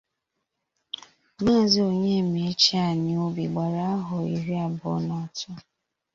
[1.43, 5.51] Maazị Onyemaechi Anịobi gbara ahọ iri abụọ na atọ